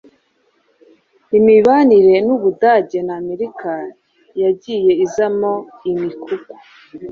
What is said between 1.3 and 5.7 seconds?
Imibanire y'Ubudage na Amerika yagiye izamo